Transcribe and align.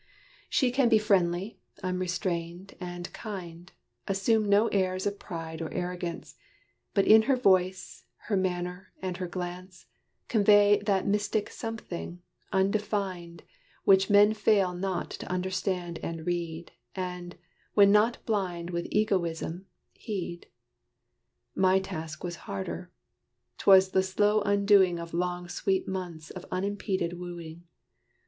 She 0.49 0.71
can 0.71 0.89
be 0.89 0.97
friendly, 0.97 1.59
unrestrained, 1.83 2.73
and 2.79 3.13
kind, 3.13 3.71
Assume 4.07 4.49
no 4.49 4.67
airs 4.69 5.05
of 5.05 5.19
pride 5.19 5.61
or 5.61 5.71
arrogance; 5.71 6.37
But 6.95 7.05
in 7.05 7.21
her 7.29 7.35
voice, 7.35 8.05
her 8.25 8.35
manner, 8.35 8.93
and 8.99 9.17
her 9.17 9.27
glance, 9.27 9.85
Convey 10.27 10.81
that 10.87 11.05
mystic 11.05 11.51
something, 11.51 12.19
undefined, 12.51 13.43
Which 13.83 14.09
men 14.09 14.33
fail 14.33 14.73
not 14.73 15.11
to 15.11 15.27
understand 15.31 15.99
and 16.01 16.25
read, 16.25 16.71
And, 16.95 17.35
when 17.75 17.91
not 17.91 18.25
blind 18.25 18.71
with 18.71 18.87
egoism, 18.89 19.67
heed. 19.93 20.47
My 21.53 21.79
task 21.79 22.23
was 22.23 22.37
harder. 22.49 22.89
'T 23.59 23.65
was 23.67 23.91
the 23.91 24.01
slow 24.01 24.41
undoing 24.41 24.97
Of 24.97 25.13
long 25.13 25.47
sweet 25.47 25.87
months 25.87 26.31
of 26.31 26.47
unimpeded 26.51 27.19
wooing. 27.19 27.65